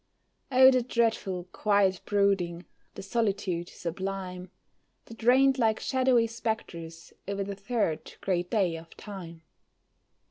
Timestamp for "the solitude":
2.95-3.69